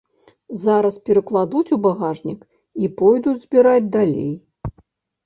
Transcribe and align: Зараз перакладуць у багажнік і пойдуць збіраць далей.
Зараз 0.61 0.95
перакладуць 1.09 1.73
у 1.77 1.77
багажнік 1.83 2.39
і 2.87 2.89
пойдуць 3.03 3.43
збіраць 3.43 3.91
далей. 3.97 4.31